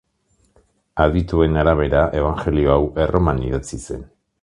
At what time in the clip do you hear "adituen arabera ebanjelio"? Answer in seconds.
1.05-2.75